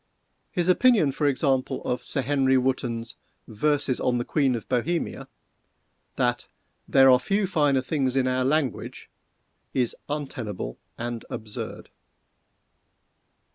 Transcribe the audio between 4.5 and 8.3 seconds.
of Bohemia"—that "there are few finer things in